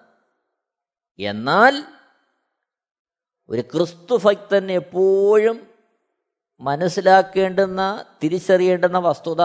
[1.21, 1.85] എന്നാൽ
[3.49, 5.67] ഒരു ക്രിസ്തു ഭക്തൻ എപ്പോഴും
[6.61, 9.43] മനസ്സിലാക്കേണ്ടുന്ന തിരിച്ചറിയേണ്ടുന്ന വസ്തുത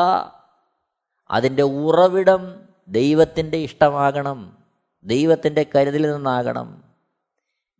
[1.31, 4.63] അതിന്റെ ഉറവിടം ദൈവത്തിന്റെ ഇഷ്ടമാകണം
[5.05, 6.83] ദൈവത്തിന്റെ കരുതലിൽ നിന്നാകണം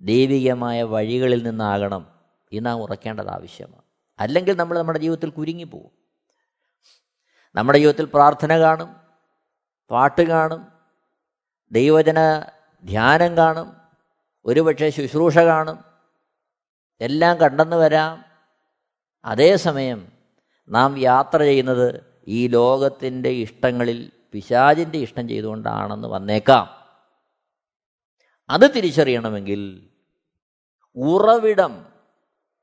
[0.01, 2.07] ദൈവികമായ വഴികളിൽ നിന്നാകണം
[2.51, 3.81] ഇന്ന് ഉറക്കേണ്ടത് ആവശ്യമാണ്.
[4.19, 5.91] അല്ലെങ്കിൽ നമ്മൾ നമ്മുടെ ജീവിതത്തിൽ കുരുങ്ങിപ്പോവും.
[7.55, 8.95] നമ്മുടെ ജീവിതത്തിൽ പ്രാർത്ഥന കാണും
[9.91, 10.67] പാട്ട് കാണും
[11.71, 12.45] ദൈവജന
[12.83, 13.84] ധ്യാനം കാണും
[14.45, 15.79] ഒരുപക്ഷെ ശുശ്രൂഷ കാണും.
[17.01, 18.25] എല്ലാം കണ്ടെന്ന് വരാം.
[19.25, 20.11] അതേസമയം
[20.69, 26.69] നാം യാത്ര ചെയ്യുന്നത് ഈ ലോകത്തിന്റെ ഇഷ്ടങ്ങളിൽ പിശാചിന്റെ ഇഷ്ടം ചെയ്തുകൊണ്ടാണെന്ന് വന്നേക്കാം.
[28.49, 29.89] അത് തിരിച്ചറിയണമെങ്കിൽ
[30.95, 31.85] ഉറവിടം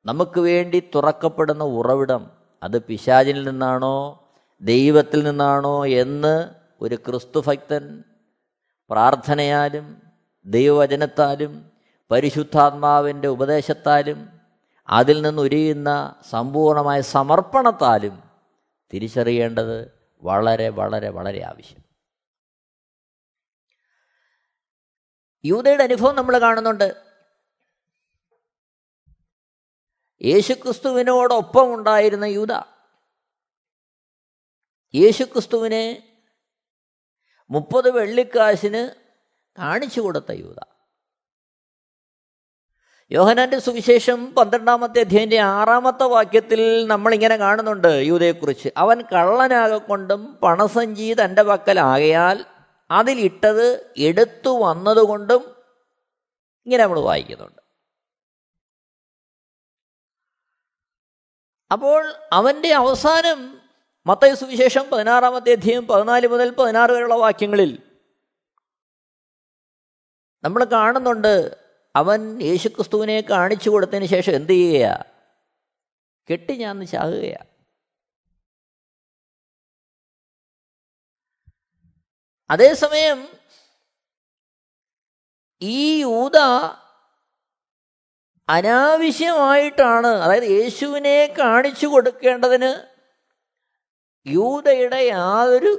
[0.05, 2.31] നമുക്ക് വേണ്ടി തുറക്കപ്പെടുന്ന ഉറവിടം
[2.62, 4.25] അത് പിശാചിൽ നിന്നാണോ
[4.61, 8.05] ദൈവത്തിൽ നിന്നാണോ എന്ന് ഒരു ക്രിസ്തുഭക്തൻ
[8.90, 10.03] പ്രാർത്ഥനയാലും
[10.45, 11.71] ദൈവവചനത്താലും
[12.12, 14.40] പരിശുദ്ധാത്മാവിന്റെ ഉപദേശത്താലും
[14.88, 18.31] അതിൽ നിന്ന് നിന്നൊരിയുന്ന സമ്പൂർണമായ സമർപ്പണത്താലും
[18.94, 21.83] തിരിച്ചറിയേണ്ടത് വളരെ വളരെ വളരെ ആവശ്യം.
[25.44, 27.03] യൂതയുടെ അനുഭവം നമ്മൾ കാണുന്നുണ്ട്.
[30.22, 32.53] യേശുക്രിസ്തുവിനോടൊപ്പം ഉണ്ടായിരുന്ന യൂത.
[34.94, 36.14] യേശുക്രിസ്തുവിനെ
[37.51, 39.01] മുപ്പത് വെള്ളിക്കാശിന്
[39.59, 40.71] കാണിച്ചു കൊടുത്ത യൂത.
[43.12, 48.68] യോഹനാന്റെ സുവിശേഷം പന്ത്രണ്ടാമത്തെ അധ്യയന്റെ ആറാമത്തെ വാക്യത്തിൽ നമ്മളിങ്ങനെ കാണുന്നുണ്ട് യൂതയെക്കുറിച്ച്.
[48.77, 52.44] അവൻ കള്ളനാകൊണ്ടും പണസഞ്ചി തന്റെ പക്കലാകയാൽ
[52.90, 55.57] അതിലിട്ടത് എടുത്തു വന്നതുകൊണ്ടും
[56.66, 57.62] ഇങ്ങനെ നമ്മൾ വായിക്കുന്നുണ്ട്.
[61.72, 63.61] അപ്പോൾ അവന്റെ അവസാനം
[64.07, 67.83] മത്തയ സുവിശേഷം പതിനാറാമത്തെ അധ്യയം പതിനാല് മുതൽ പതിനാറ് വരെയുള്ള വാക്യങ്ങളിൽ
[70.44, 71.62] നമ്മൾ കാണുന്നുണ്ട്
[71.96, 75.05] അവൻ യേശുക്രിസ്തുവിനെ കാണിച്ചു കൊടുത്തതിന് ശേഷം എന്ത് ചെയ്യുക
[76.31, 77.44] കെട്ടി ഞാൻ ചാകുകയാ.
[82.50, 83.28] അതേസമയം
[85.62, 86.38] ഈ യൂത
[88.48, 92.88] അനാവശ്യമായിട്ടാണ് അതായത് യേശുവിനെ കാണിച്ചു കൊടുക്കേണ്ടതിന്
[94.26, 95.72] യൂതയുടെ യാതൊരു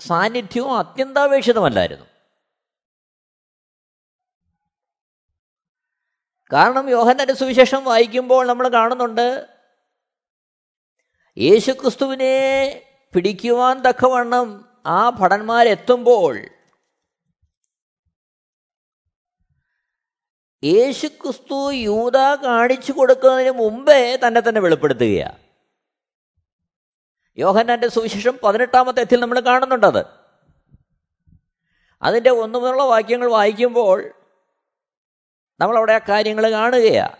[0.00, 2.09] സാന്നിധ്യവും അത്യന്താപേക്ഷിതമല്ലായിരുന്നു.
[6.52, 9.46] കാരണം യോഹനന്റെ സുവിശേഷം വായിക്കുമ്പോൾ നമ്മൾ കാണുന്നുണ്ട്
[11.38, 12.34] യേശുക്രിസ്തുവിനെ
[13.14, 16.38] പിടിക്കുവാൻ തക്കവണ്ണം ആ ഭടന്മാരെത്തുമ്പോൾ
[20.64, 25.38] യേശുക്രിസ്തു യൂത കാണിച്ചു കൊടുക്കുന്നതിന് മുമ്പേ തന്നെ തന്നെ വെളിപ്പെടുത്തുകയാണ്
[27.38, 30.06] യോഹന്നാന്റെ സുവിശേഷം പതിനെട്ടാമത്തെ എത്തിൽ നമ്മൾ കാണുന്നുണ്ടത്.
[32.02, 34.14] അതിന്റെ ഒന്നു മുതലുള്ള വാക്യങ്ങൾ വായിക്കുമ്പോൾ
[35.60, 37.16] നമ്മളവിടെ ആ കാര്യങ്ങൾ കാണുകയാണ്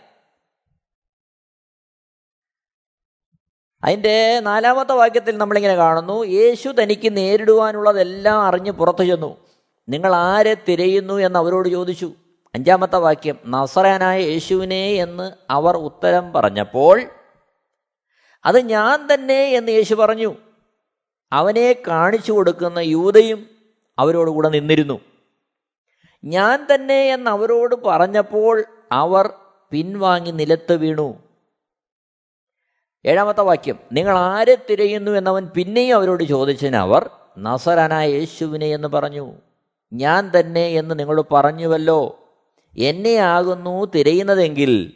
[3.83, 9.37] അതിന്റെ നാലാമത്തെ വാക്യത്തിൽ നമ്മളിങ്ങനെ കാണുന്നു യേശു തനിക്ക് നേരിടുവാനുള്ളതെല്ലാം അറിഞ്ഞ് പുറത്തു ചെന്നു.
[9.89, 12.13] നിങ്ങൾ ആരെ തിരയുന്നു എന്ന് അവരോട് ചോദിച്ചു.
[12.55, 17.01] അഞ്ചാമത്തെ വാക്യം നസറാനായ യേശുവിനെ എന്ന് അവർ ഉത്തരം പറഞ്ഞപ്പോൾ
[18.45, 20.35] അത് ഞാൻ തന്നെ എന്ന് യേശു പറഞ്ഞു.
[21.33, 23.49] അവനെ കാണിച്ചു കൊടുക്കുന്ന യൂതയും
[23.99, 25.10] അവരോടുകൂടെ നിന്നിരുന്നു.
[26.23, 29.33] ഞാൻ തന്നെ എന്ന് അവരോട് പറഞ്ഞപ്പോൾ അവർ
[29.71, 31.17] പിൻവാങ്ങി നിലത്ത് വീണു.
[33.05, 39.33] ഏഴാമത്തെ വാക്യം നിങ്ങൾ ആരെ തിരയുന്നു എന്നവൻ പിന്നെയും അവരോട് ചോദിച്ചതിന് അവർ നസറാനായ യേശുവിനെ എന്ന് പറഞ്ഞു.
[39.93, 42.17] ഞാൻ തന്നെ എന്ന് നിങ്ങൾ പറഞ്ഞുവല്ലോ.
[42.77, 44.93] എന്നെ ആകുന്നു തിരയുന്നതെങ്കിൽ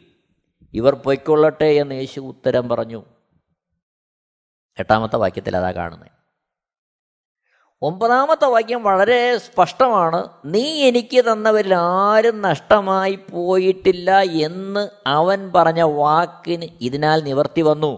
[0.74, 3.04] ഇവർ പൊയ്ക്കൊള്ളട്ടെ എന്ന് യേശു ഉത്തരം പറഞ്ഞു.
[4.80, 6.15] എട്ടാമത്തെ വാക്യത്തിൽ അതാ കാണുന്നത്.
[7.82, 10.30] ഒമ്പതാമത്തെ വാക്യം വളരെ സ്പഷ്ടമാണ്.
[10.46, 17.94] നീ എനിക്ക് തന്നവരിൽ ആരും നഷ്ടമായി പോയിട്ടില്ല എന്ന് അവൻ പറഞ്ഞ വാക്കിന് ഇതിനാൽ നിവർത്തി വന്നു.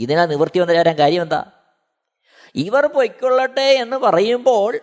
[0.00, 1.42] ഇതിനാൽ നിവർത്തി വന്ന കാര്യം കാര്യം എന്താ
[2.54, 4.80] ഇവർ പൊയ്ക്കൊള്ളട്ടെ എന്ന് പറയുമ്പോൾ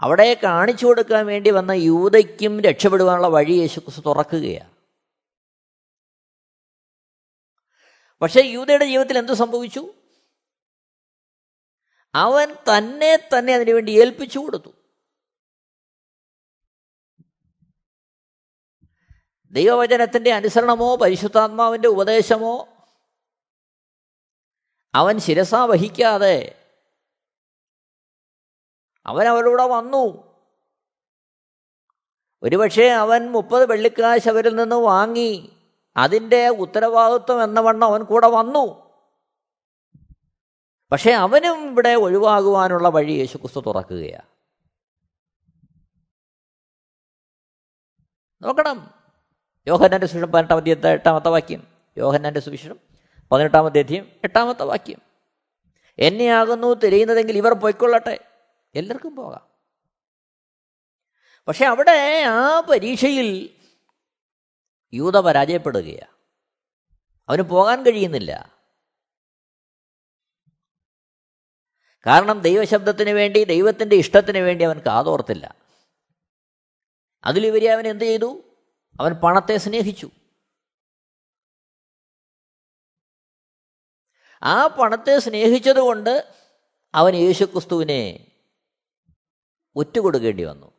[0.00, 4.70] അവിടെ കാണിച്ചു കൊടുക്കാൻ വേണ്ടി വന്ന യൂതയ്ക്കും രക്ഷപ്പെടുവാനുള്ള വഴി യേശുക്രിസ്തു തുറക്കുകയാണ്
[8.20, 9.99] പക്ഷേ യൂതയുടെ ജീവിതത്തിൽ എന്ത് സംഭവിച്ചു?
[12.14, 14.74] അവൻ തന്നെ തന്നെ അതിനുവേണ്ടി ഏൽപ്പിച്ചു കൊടുത്തു.
[19.50, 22.68] ദൈവവചനത്തിന്റെ അനുസരണമോ പരിശുദ്ധാത്മാവിന്റെ ഉപദേശമോ
[24.94, 26.56] അവൻ ശിരസ വഹിക്കാതെ
[29.06, 30.30] അവൻ അവരുടെ വന്നു.
[32.42, 35.56] ഒരുപക്ഷെ അവൻ മുപ്പത് വെള്ളിക്കാശ് അവരിൽ നിന്ന് വാങ്ങി
[35.96, 38.89] അതിന്റെ ഉത്തരവാദിത്വം എന്ന വണ്ണം അവൻ കൂടെ വന്നു.
[40.92, 44.30] പക്ഷേ അവനും ഇവിടെ ഒഴിവാകുവാനുള്ള വഴി യേശുക്രിസ്തു തുറക്കുകയാണ്
[48.44, 48.94] നോക്കണം.
[49.66, 51.66] യോഹന്നാന്റെ സുവിശേഷം പതിനെട്ടാം അധ്യയത്തെ എട്ടാമത്തെ വാക്യം?
[51.96, 52.78] യോഹന്നാന്റെ സുവിശേഷം
[53.32, 54.98] പതിനെട്ടാമത്തെ അധ്യയം എട്ടാമത്തെ വാക്യം.
[55.98, 58.18] എന്നെയാകുന്നു തിരയുന്നതെങ്കിൽ ഇവർ പൊയ്ക്കൊള്ളട്ടെ.
[58.74, 59.50] എല്ലാവർക്കും പോകാം.
[61.48, 63.50] പക്ഷെ അവിടെ ആ പരീക്ഷയിൽ
[64.92, 66.14] യൂത പരാജയപ്പെടുകയാണ്
[67.28, 68.59] അവന് പോകാൻ കഴിയുന്നില്ല.
[72.06, 75.54] കാരണം ദൈവശബ്ദത്തിന് വേണ്ടി ദൈവത്തിന്റെ ഇഷ്ടത്തിന് വേണ്ടി അവൻ കാതോർത്തില്ല.
[77.24, 78.42] അതിലുപരി അവൻ എന്ത് ചെയ്തു?
[79.00, 80.10] അവൻ പണത്തെ സ്നേഹിച്ചു.
[84.42, 86.34] ആ പണത്തെ സ്നേഹിച്ചതുകൊണ്ട്
[86.94, 88.32] അവൻ യേശുക്രിസ്തുവിനെ
[89.76, 90.72] ഒറ്റുകൊടുക്കേണ്ടി വന്നു.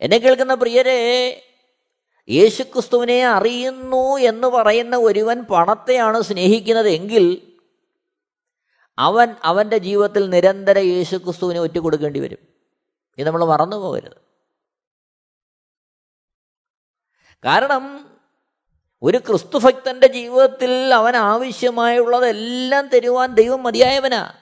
[0.00, 1.30] എന്നെ കേൾക്കുന്ന പ്രിയരെ
[2.28, 7.53] യേശുക്രിസ്തുവിനെ അറിയുന്നു എന്ന് പറയുന്ന ഒരുവൻ പണത്തെയാണ് സ്നേഹിക്കുന്നത് എങ്കിൽ
[8.98, 12.38] അവൻ അവന്റെ ജീവിതത്തിൽ നിരന്തരം യേശുക്രിസ്തുവിനെ ഒറ്റുകൊടുക്കേണ്ടി വരും.
[13.18, 14.16] ഇത് നമ്മൾ മറന്നു പോകരുത്.
[17.44, 18.10] കാരണം
[19.02, 24.34] ഒരു ക്രിസ്തുഭക്തന്റെ ജീവിതത്തിൽ അവൻ ആവശ്യമായുള്ളതെല്ലാം തരുവാൻ ദൈവം മതിയായവനാ.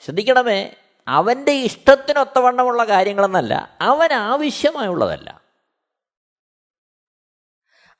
[0.00, 0.76] ശ്രദ്ധിക്കണമേ
[1.08, 5.40] അവന്റെ ഇഷ്ടത്തിനൊത്തവണ്ണമുള്ള കാര്യങ്ങളെന്നല്ല അവൻ ആവശ്യമായുള്ളതല്ല.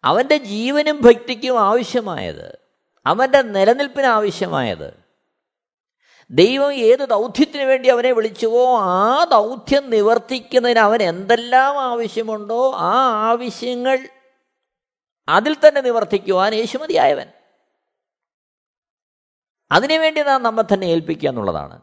[0.04, 2.58] അവന്റെ ജീവനും ഭക്തിക്കും ആവശ്യമായത്
[3.06, 5.03] അവന്റെ നിലനിൽപ്പിന് ആവശ്യമായത്
[6.30, 12.94] ദൈവം ഏത് ദൗത്യത്തിന് വേണ്ടി അവനെ വിളിച്ചുവോ ആ ദൗത്യം നിവർത്തിക്കുന്നതിന് അവൻ എന്തെല്ലാം ആവശ്യമുണ്ടോ ആ
[13.30, 14.08] ആവശ്യങ്ങൾ
[15.28, 17.26] അതിൽ തന്നെ നിവർത്തിക്കുവാൻ യേശുമതിയായവൻ
[19.72, 21.80] അതിനുവേണ്ടി നാം നമ്മെ തന്നെ ഏൽപ്പിക്കുക എന്നുള്ളതാണ്.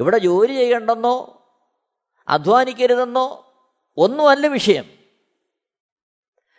[0.00, 1.46] ഇവിടെ ജോലി ചെയ്യണ്ടെന്നോ
[2.28, 3.52] അധ്വാനിക്കരുതെന്നോ
[3.96, 4.84] ഒന്നുമല്ല വിഷയം.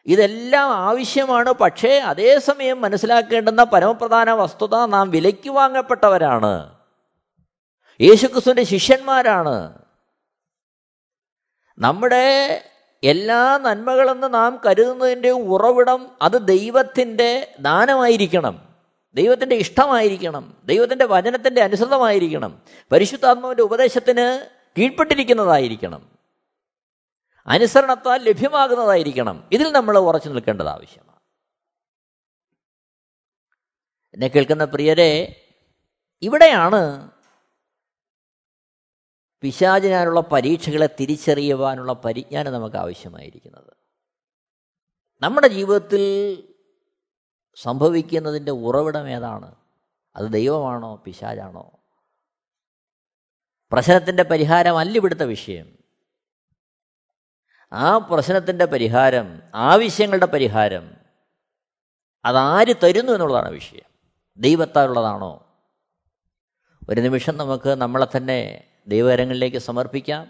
[0.05, 6.80] ഇതെല്ലാം ആവശ്യമാണ് പക്ഷേ അതേസമയം മനസ്സിലാക്കേണ്ടുന്ന പരമപ്രധാന വസ്തുത നാം വിലയ്ക്ക് വാങ്ങപ്പെട്ടവരാണ്.
[8.01, 9.81] യേശുക്രിസ്തുവിന്റെ ശിഷ്യന്മാരാണ്.
[11.79, 12.63] നമ്മുടെ
[13.03, 18.75] എല്ലാ നന്മകളെന്ന് നാം കരുതുന്നതിന്റെ ഉറവിടം അത് ദൈവത്തിന്റെ ദാനമായിരിക്കണം.
[19.13, 20.61] ദൈവത്തിന്റെ ഇഷ്ടമായിരിക്കണം.
[20.65, 22.61] ദൈവത്തിന്റെ വചനത്തിന്റെ അനുസൃതമായിരിക്കണം.
[22.91, 26.17] പരിശുദ്ധാത്മാവിന്റെ ഉപദേശത്തിന് കീഴ്പ്പെട്ടിരിക്കുന്നതായിരിക്കണം.
[27.47, 29.49] അനുസരണത്താൽ ലഭ്യമാകുന്നതായിരിക്കണം.
[29.51, 31.19] ഇതിൽ നമ്മൾ ഉറച്ചു നിൽക്കേണ്ടത് ആവശ്യമാണ്.
[34.13, 35.45] എന്നെ കേൾക്കുന്ന പ്രിയരെ
[36.21, 37.11] ഇവിടെയാണ്
[39.41, 43.73] പിശാചിനാനുള്ള പരീക്ഷകളെ തിരിച്ചറിയുവാനുള്ള പരിജ്ഞാനം നമുക്ക് ആവശ്യമായിരിക്കുന്നത്.
[45.21, 46.43] നമ്മുടെ ജീവിതത്തിൽ
[47.55, 49.55] സംഭവിക്കുന്നതിന്റെ ഉറവിടം ഏതാണ്?
[50.15, 50.95] അത് ദൈവമാണോ?
[50.95, 51.71] പിശാചാണോ?
[53.71, 55.77] പ്രശ്നത്തിന്റെ പരിഹാരമല്ല ഇവിടുത്തെ വിഷയം.
[57.73, 60.91] ആ പ്രശ്നത്തിന്റെ പരിഹാരം ആവശ്യങ്ങളുടെ പരിഹാരം
[62.25, 63.99] അതാര് തരുന്നു എന്നുള്ളതാണ് വിഷയം.
[64.37, 65.47] ദൈവത്താലുള്ളതാണോ?
[66.89, 70.27] ഒരു നിമിഷം നമുക്ക് നമ്മളെ തന്നെ ദൈവകരങ്ങളിലേക്ക് സമർപ്പിക്കാം.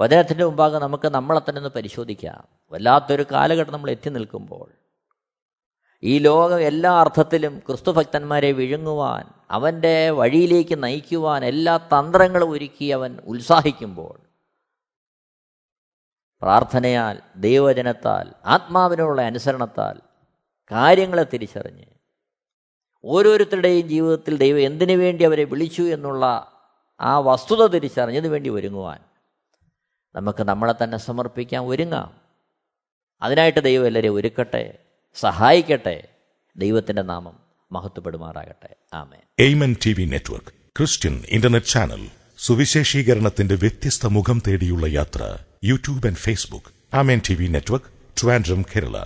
[0.00, 2.48] വചനത്തിന്റെ മുമ്പാകെ നമുക്ക് നമ്മളെ തന്നെ ഒന്ന് പരിശോധിക്കാം.
[2.72, 4.70] വല്ലാത്തൊരു കാലഘട്ടം നമ്മൾ എത്തി നിൽക്കുമ്പോൾ.
[6.02, 14.18] ഈ ലോകം എല്ലാ അർത്ഥത്തിലും ക്രിസ്തുഭക്തന്മാരെ വിഴുങ്ങുവാൻ അവന്റെ വഴിയിലേക്ക് നയിക്കുവാൻ എല്ലാ തന്ത്രങ്ങളും ഒരുക്കി അവൻ ഉത്സാഹിക്കുമ്പോൾ
[16.42, 20.00] പ്രാർത്ഥനയാൽ ദൈവവചനത്താൽ ആത്മാവിനുള്ള അനുസരണത്താൽ
[20.72, 21.84] കാര്യങ്ങളെ തിരിച്ചറിഞ്ഞ്
[23.04, 26.52] ഓരോരുത്തരുടെയും ജീവിതത്തിൽ ദൈവം എന്തിനു വേണ്ടി അവരെ വിളിച്ചു എന്നുള്ള
[27.02, 28.98] ആ വസ്തുത തിരിച്ചറിഞ്ഞതിന് വേണ്ടി ഒരുങ്ങുവാൻ.
[30.14, 32.20] നമുക്ക് നമ്മളെ തന്നെ സമർപ്പിക്കാൻ ഒരുങ്ങാം.
[33.22, 34.78] അതിനായിട്ട് ദൈവം എല്ലാവരെയും ഒരുക്കട്ടെ
[35.14, 36.08] സഹായിക്കട്ടെ.
[36.56, 37.38] ദൈവത്തിന്റെ നാമം
[37.72, 38.76] മഹത്വപ്പെടുമാറാകട്ടെ.
[38.94, 40.46] ആമേ Amen T V network
[40.78, 47.86] Christian internet channel സുവിശേഷീകരണത്തിന്റെ വ്യത്യസ്ത മുഖം തേടിയുള്ള യാത്ര YouTube and Facebook Amen T V network
[48.22, 49.04] Trivandrum Kerala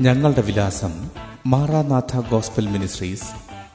[0.00, 1.10] ഞങ്ങളുടെ വിലാസം
[1.46, 3.43] Maranatha gospel ministries